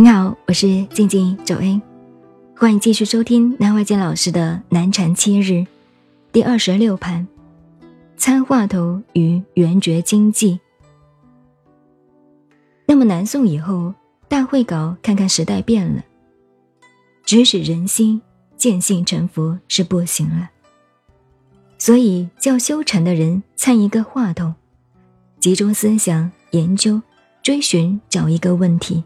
[0.00, 1.82] 您好，我是静静九 A，
[2.56, 5.66] 欢迎继续收听南怀瑾老师的南禅七日
[6.30, 7.26] 第二十六盘
[8.16, 10.60] 参话头与圆觉经济。
[12.86, 13.92] 那么南宋以后，
[14.28, 16.04] 大会稿看看时代变了，
[17.24, 18.22] 指使人心
[18.56, 20.48] 见性成佛是不行了，
[21.76, 24.54] 所以叫修禅的人参一个话头，
[25.40, 27.02] 集中思想研究
[27.42, 29.02] 追寻，找一个问题。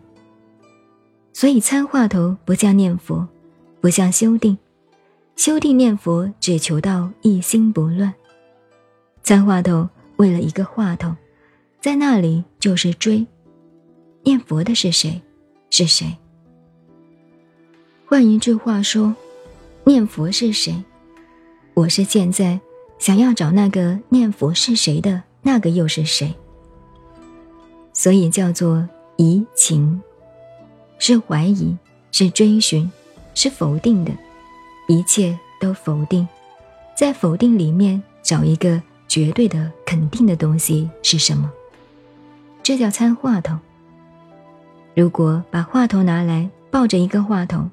[1.32, 3.26] 所以参话头不像念佛，
[3.80, 4.56] 不像修定，
[5.34, 8.12] 修定念佛只求到一心不乱。
[9.22, 11.14] 参话头为了一个话头，
[11.80, 13.26] 在那里就是追，
[14.24, 15.20] 念佛的是谁？
[15.70, 16.16] 是谁？
[18.06, 19.14] 换一句话说，
[19.84, 20.84] 念佛是谁？
[21.74, 22.60] 我是现在
[22.98, 26.34] 想要找那个念佛是谁的那个又是谁？
[27.94, 28.86] 所以叫做
[29.16, 30.00] 移情。
[31.04, 31.76] 是怀疑，
[32.12, 32.88] 是追寻，
[33.34, 34.12] 是否定的，
[34.86, 36.28] 一切都否定，
[36.96, 41.50] 在否定里面找一个绝对的肯定的东西是什么？
[42.62, 43.58] 这叫参话头。
[44.94, 47.68] 如果把话头拿来抱着一个话头，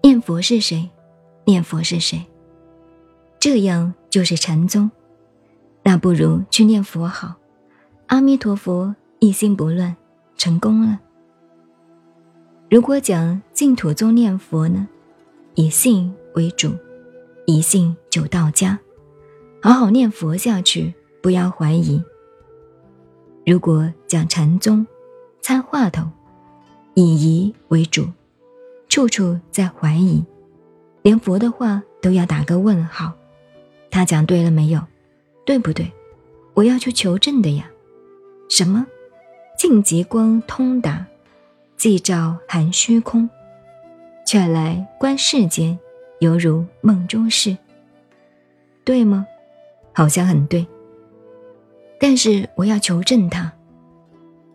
[0.00, 0.88] 念佛是谁？
[1.46, 2.24] 念佛是谁？
[3.40, 4.88] 这样就是禅宗。
[5.82, 7.34] 那不如去念佛好，
[8.06, 9.96] 阿弥陀佛，一心不乱，
[10.36, 11.00] 成功了。
[12.74, 14.88] 如果讲净土宗念佛呢，
[15.54, 16.74] 以信为主，
[17.46, 18.76] 一信就到家，
[19.62, 22.02] 好好念佛下去，不要怀疑。
[23.46, 24.84] 如果讲禅宗，
[25.40, 26.02] 参话头，
[26.94, 28.08] 以疑为主，
[28.88, 30.24] 处处在怀疑，
[31.02, 33.12] 连佛的话都要打个问号。
[33.88, 34.82] 他讲对了没有？
[35.46, 35.92] 对不对？
[36.54, 37.70] 我要去求证的呀。
[38.48, 38.84] 什么？
[39.56, 41.06] 净极光通达。
[41.84, 43.28] 寂照含虚空，
[44.26, 45.78] 却来观世间，
[46.18, 47.54] 犹如梦中事。
[48.84, 49.26] 对吗？
[49.92, 50.66] 好像很对。
[52.00, 53.52] 但是我要求证他，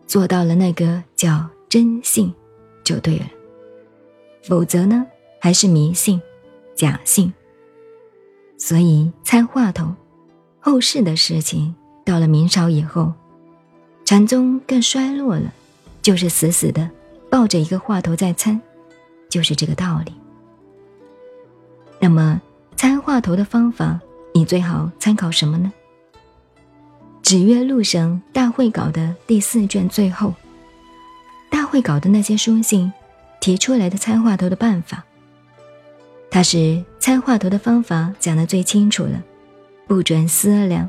[0.08, 2.34] 做到了那个叫真信，
[2.82, 3.26] 就对了。
[4.42, 5.06] 否则呢，
[5.40, 6.20] 还是迷信、
[6.74, 7.32] 假信。
[8.58, 9.94] 所以猜话头，
[10.58, 13.12] 后世的事情到了明朝以后，
[14.04, 15.54] 禅宗更衰落了，
[16.02, 16.90] 就是死死的。
[17.30, 18.60] 抱着一个话头在参，
[19.28, 20.12] 就是这个道理。
[22.00, 22.40] 那么
[22.76, 24.00] 参话头的方法，
[24.34, 25.72] 你最好参考什么呢？
[27.22, 30.34] 《纸月录》上大会稿的第四卷最后，
[31.48, 32.92] 大会稿的那些书信
[33.40, 35.04] 提出来的参话头的办法，
[36.30, 39.22] 他是参话头的方法讲的最清楚了，
[39.86, 40.88] 不准思量，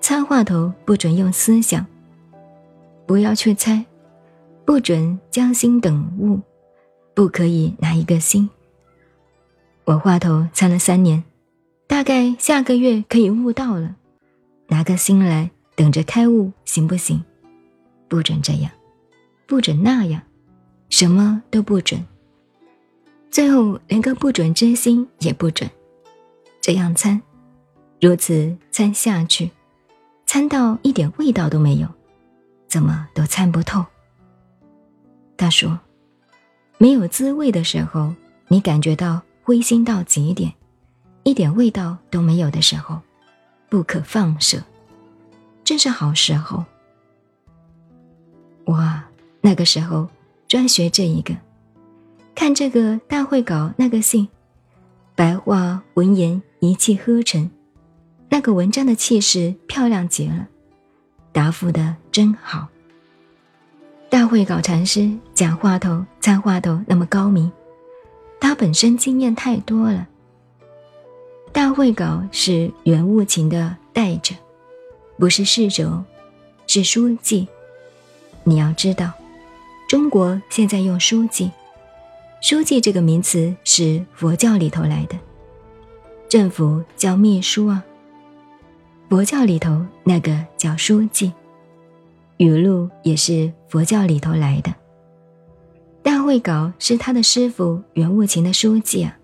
[0.00, 1.86] 参话头不准用思想，
[3.06, 3.84] 不要去猜。
[4.68, 6.38] 不准将心等物，
[7.14, 8.50] 不可以拿一个心。
[9.84, 11.24] 我话头参了三年，
[11.86, 13.96] 大概下个月可以悟到了，
[14.66, 17.24] 拿个心来等着开悟，行不行？
[18.08, 18.70] 不准这样，
[19.46, 20.20] 不准那样，
[20.90, 22.04] 什么都不准。
[23.30, 25.70] 最后连个不准之心也不准，
[26.60, 27.18] 这样参，
[28.02, 29.50] 如此参下去，
[30.26, 31.88] 参到一点味道都没有，
[32.68, 33.82] 怎么都参不透。
[35.38, 35.78] 他说
[36.78, 38.12] ：“没有滋味的时候，
[38.48, 40.52] 你感觉到灰心到极点，
[41.22, 43.00] 一点味道都没有的时候，
[43.68, 44.60] 不可放舍，
[45.62, 46.64] 正是好时候。
[48.64, 49.02] 哇，
[49.40, 50.08] 那个时候
[50.48, 51.34] 专学这一个，
[52.34, 54.28] 看这个大会稿那个信，
[55.14, 57.48] 白话文言一气呵成，
[58.28, 60.48] 那个文章的气势漂亮极了，
[61.30, 62.66] 答复的真好。”
[64.10, 67.50] 大会稿禅师讲话头、参话头那么高明，
[68.40, 70.06] 他本身经验太多了。
[71.52, 74.34] 大会稿是圆悟情的带着，
[75.18, 76.02] 不是侍者，
[76.66, 77.46] 是书记。
[78.44, 79.12] 你要知道，
[79.86, 81.50] 中国现在用书记，
[82.40, 85.16] 书记这个名词是佛教里头来的，
[86.30, 87.84] 政府叫秘书啊，
[89.10, 91.30] 佛教里头那个叫书记。
[92.38, 94.74] 语录也是佛教里头来的，
[96.02, 99.18] 大会稿是他的师傅袁务勤的书记啊，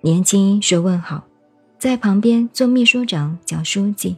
[0.00, 1.24] 年轻学问好，
[1.78, 4.16] 在旁边做秘书长叫书记。